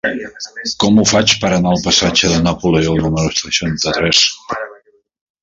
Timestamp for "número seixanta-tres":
3.05-4.25